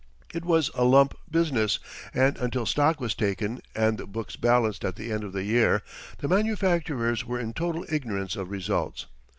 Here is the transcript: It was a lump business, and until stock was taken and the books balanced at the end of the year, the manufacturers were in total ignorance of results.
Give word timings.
It 0.33 0.43
was 0.43 0.71
a 0.73 0.83
lump 0.83 1.13
business, 1.29 1.77
and 2.11 2.35
until 2.39 2.65
stock 2.65 2.99
was 2.99 3.13
taken 3.13 3.61
and 3.75 3.99
the 3.99 4.07
books 4.07 4.35
balanced 4.35 4.83
at 4.83 4.95
the 4.95 5.11
end 5.11 5.23
of 5.23 5.31
the 5.31 5.43
year, 5.43 5.83
the 6.17 6.27
manufacturers 6.27 7.23
were 7.23 7.39
in 7.39 7.53
total 7.53 7.85
ignorance 7.87 8.35
of 8.35 8.49
results. 8.49 9.05